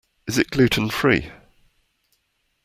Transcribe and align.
Is 0.25 0.39
it 0.39 0.49
gluten-free? 0.49 1.29